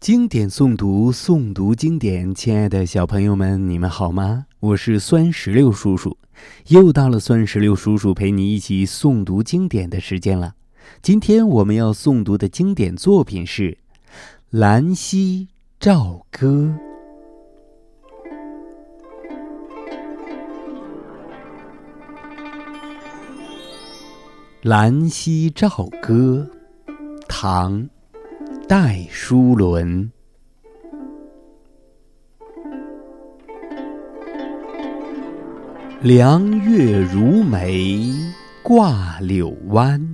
[0.00, 2.34] 经典诵读，诵读经典。
[2.34, 4.46] 亲爱的小朋友们，你们好吗？
[4.58, 6.16] 我是酸石榴叔叔，
[6.68, 10.54] 又到了酸石榴叔叔陪你一起诵读经典的时间了。
[11.02, 13.72] 今天我们要诵读的经典作品是
[14.48, 16.48] 《兰溪棹歌》。
[24.68, 26.48] 《兰溪棹歌》，
[27.28, 27.86] 唐。
[28.70, 30.12] 戴叔伦。
[36.00, 38.12] 凉月如眉
[38.62, 40.12] 挂柳湾，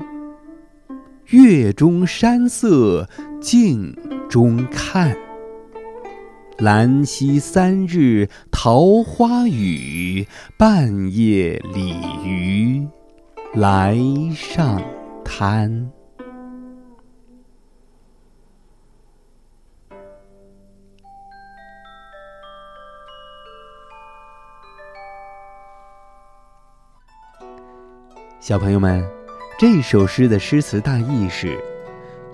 [1.26, 3.06] 月中山色
[3.42, 3.95] 镜
[4.30, 5.14] 中看。
[6.56, 10.26] 兰溪三日桃花雨，
[10.56, 12.88] 半夜鲤鱼
[13.52, 13.98] 来
[14.32, 14.82] 上
[15.23, 15.92] 滩。
[28.46, 29.04] 小朋友们，
[29.58, 31.58] 这首诗的诗词大意是：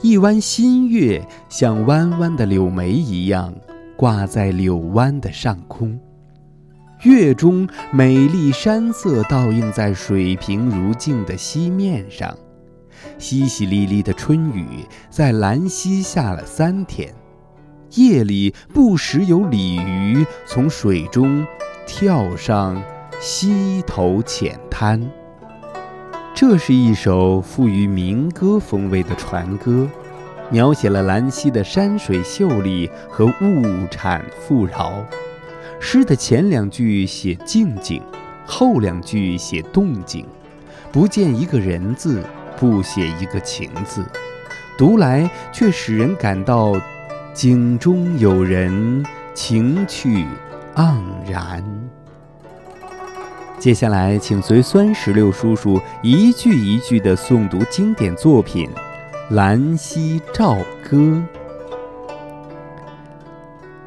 [0.03, 3.51] 一弯新月像弯弯的柳眉一样
[3.97, 5.99] 挂在柳湾的上空，
[7.05, 12.37] 月中美丽山色倒映在水平如镜的溪面上，
[13.19, 17.11] 淅淅沥沥的春雨在兰溪下了三天，
[17.95, 21.47] 夜里不时有鲤鱼从水中
[21.87, 22.83] 跳上
[23.19, 25.11] 溪头浅滩。
[26.45, 29.89] 这是一首富于民歌风味的船歌，
[30.51, 35.07] 描写了兰溪的山水秀丽和物产富饶。
[35.79, 38.03] 诗的前两句写静景，
[38.45, 40.27] 后两句写动静，
[40.91, 42.21] 不见一个人字，
[42.57, 44.05] 不写一个情字，
[44.77, 46.75] 读来却使人感到
[47.33, 50.27] 景中有人，情趣
[50.75, 51.65] 盎然。
[53.63, 58.69] 接下来，请随酸石榴叔叔一句一句地诵读经典作品
[59.37, 60.97] 《兰溪棹歌》。《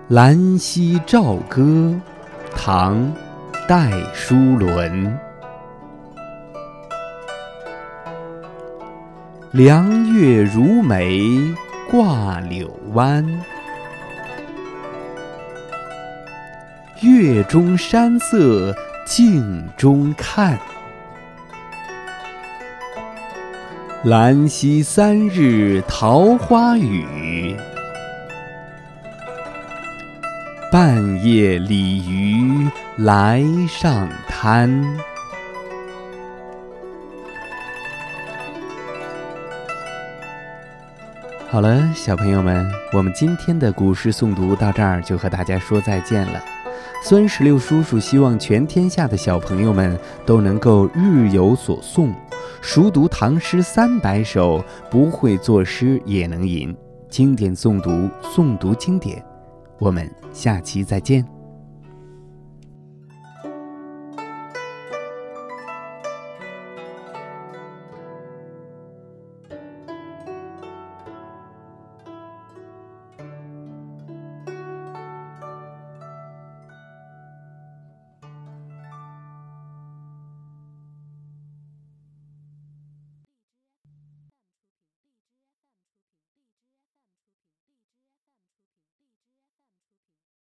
[0.08, 1.62] 兰溪棹歌》，
[2.56, 2.96] 唐·
[3.68, 5.20] 戴叔伦。
[9.52, 11.22] 凉月如眉
[11.92, 13.26] 挂柳湾，
[17.02, 18.74] 月中山色。
[19.06, 20.58] 镜中看，
[24.04, 27.56] 兰溪三日桃花雨，
[30.72, 32.68] 半夜鲤鱼
[32.98, 34.84] 来上滩。
[41.48, 46.44] 好了，小朋友们，我们今天的古诗诵读到这儿就和大家说再见了。
[47.04, 52.12] 孙十六叔叔希望全天下的小朋友们都能够日有所诵，
[52.62, 56.76] 熟读唐诗三百首，不会作诗也能吟。
[57.10, 59.24] 经典诵读，诵读经典。
[59.78, 61.35] 我们下期再见。